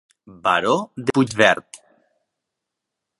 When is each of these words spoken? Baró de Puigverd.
Baró 0.45 0.73
de 1.03 1.11
Puigverd. 1.17 1.79